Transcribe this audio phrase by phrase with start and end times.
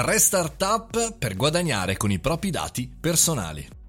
[0.00, 3.79] Tre startup per guadagnare con i propri dati personali.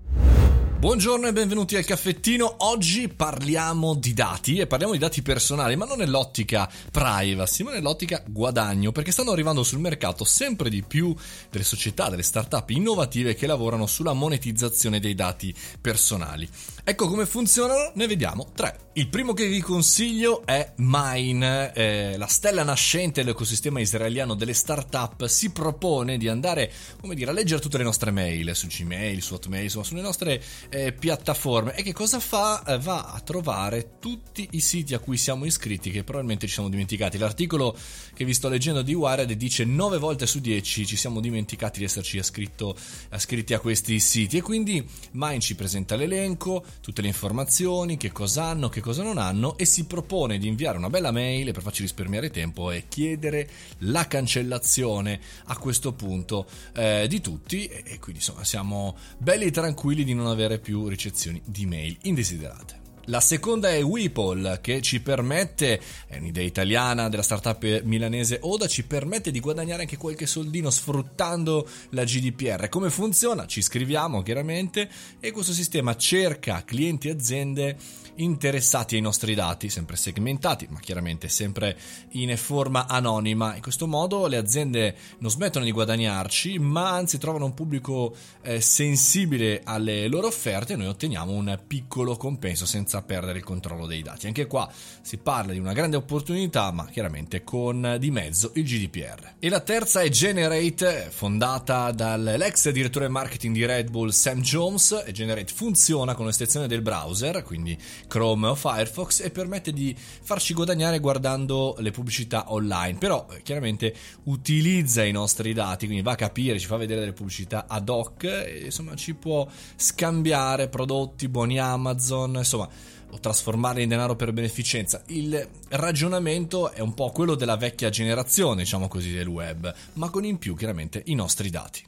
[0.81, 2.55] Buongiorno e benvenuti al caffettino.
[2.61, 8.23] Oggi parliamo di dati e parliamo di dati personali, ma non nell'ottica privacy, ma nell'ottica
[8.27, 11.15] guadagno, perché stanno arrivando sul mercato sempre di più
[11.51, 16.49] delle società, delle start-up innovative che lavorano sulla monetizzazione dei dati personali.
[16.83, 18.89] Ecco come funzionano, ne vediamo tre.
[18.93, 25.27] Il primo che vi consiglio è Mine, eh, la stella nascente dell'ecosistema israeliano delle start-up
[25.27, 29.35] si propone di andare, come dire, a leggere tutte le nostre mail su Gmail, su
[29.35, 30.41] Hotmail, insomma, sulle nostre
[30.71, 32.63] eh, piattaforme e che cosa fa?
[32.63, 36.69] Eh, va a trovare tutti i siti a cui siamo iscritti che probabilmente ci siamo
[36.69, 37.17] dimenticati.
[37.17, 37.77] L'articolo
[38.13, 41.85] che vi sto leggendo di Wired dice 9 volte su 10 ci siamo dimenticati di
[41.85, 48.11] esserci iscritti a questi siti e quindi Mine ci presenta l'elenco, tutte le informazioni, che
[48.11, 51.61] cosa hanno, che cosa non hanno e si propone di inviare una bella mail per
[51.61, 53.49] farci risparmiare tempo e chiedere
[53.79, 60.03] la cancellazione a questo punto eh, di tutti e, e quindi insomma siamo belli tranquilli
[60.05, 62.80] di non avere più ricezioni di mail indesiderate.
[63.05, 68.85] La seconda è Weeple che ci permette, è un'idea italiana della startup milanese Oda, ci
[68.85, 72.69] permette di guadagnare anche qualche soldino sfruttando la GDPR.
[72.69, 73.47] Come funziona?
[73.47, 74.87] Ci iscriviamo chiaramente
[75.19, 77.77] e questo sistema cerca clienti e aziende
[78.15, 81.77] interessati ai nostri dati, sempre segmentati, ma chiaramente sempre
[82.11, 83.55] in forma anonima.
[83.55, 88.61] In questo modo le aziende non smettono di guadagnarci, ma anzi trovano un pubblico eh,
[88.61, 94.01] sensibile alle loro offerte e noi otteniamo un piccolo compenso senza perdere il controllo dei
[94.01, 94.27] dati.
[94.27, 94.69] Anche qua
[95.01, 99.35] si parla di una grande opportunità, ma chiaramente con di mezzo il GDPR.
[99.39, 105.05] E la terza è Generate, fondata dall'ex direttore marketing di Red Bull Sam Jones.
[105.11, 110.99] Generate funziona con l'estensione del browser, quindi Chrome o Firefox e permette di farci guadagnare
[110.99, 112.97] guardando le pubblicità online.
[112.97, 117.13] Però eh, chiaramente utilizza i nostri dati, quindi va a capire, ci fa vedere delle
[117.13, 122.69] pubblicità ad hoc e insomma ci può scambiare prodotti, buoni Amazon, insomma
[123.11, 125.03] o trasformarli in denaro per beneficenza.
[125.07, 130.25] Il ragionamento è un po' quello della vecchia generazione, diciamo così, del web, ma con
[130.25, 131.83] in più chiaramente i nostri dati.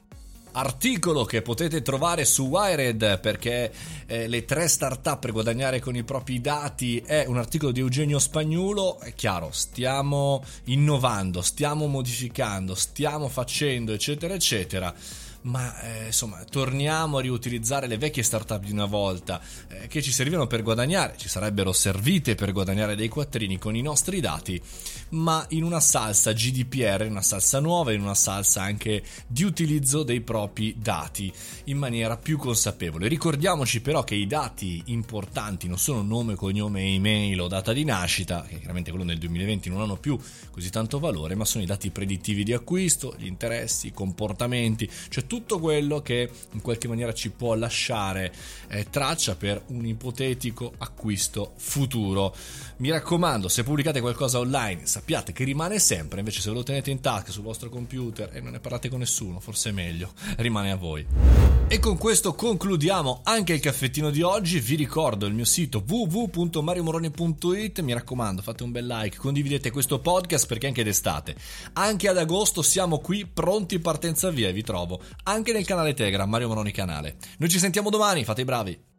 [0.56, 3.74] Articolo che potete trovare su Wired perché
[4.06, 8.20] eh, le tre startup per guadagnare con i propri dati è un articolo di Eugenio
[8.20, 9.00] Spagnuolo.
[9.00, 14.94] È chiaro stiamo innovando stiamo modificando stiamo facendo eccetera eccetera
[15.44, 20.12] ma eh, insomma torniamo a riutilizzare le vecchie startup di una volta eh, che ci
[20.12, 24.62] servivano per guadagnare, ci sarebbero servite per guadagnare dei quattrini con i nostri dati,
[25.10, 30.04] ma in una salsa GDPR, in una salsa nuova, in una salsa anche di utilizzo
[30.04, 31.32] dei propri dati
[31.66, 33.08] in maniera più consapevole.
[33.08, 38.44] Ricordiamoci però che i dati importanti non sono nome, cognome, email o data di nascita,
[38.48, 40.18] che chiaramente quello nel 2020 non hanno più
[40.52, 45.26] così tanto valore, ma sono i dati predittivi di acquisto, gli interessi, i comportamenti, cioè
[45.34, 48.32] tutto quello che in qualche maniera ci può lasciare
[48.68, 52.36] eh, traccia per un ipotetico acquisto futuro.
[52.78, 57.00] Mi raccomando, se pubblicate qualcosa online, sappiate che rimane sempre, invece se lo tenete in
[57.00, 60.76] tasca sul vostro computer e non ne parlate con nessuno, forse è meglio, rimane a
[60.76, 61.04] voi.
[61.68, 64.60] E con questo concludiamo anche il caffettino di oggi.
[64.60, 67.80] Vi ricordo il mio sito www.mariomoroni.it.
[67.80, 71.36] Mi raccomando, fate un bel like, condividete questo podcast perché anche d'estate,
[71.74, 76.30] anche ad agosto siamo qui pronti partenza via e vi trovo anche nel canale Telegram
[76.30, 77.18] Mario Moroni Canale.
[77.38, 78.93] Noi ci sentiamo domani, fate i bravi.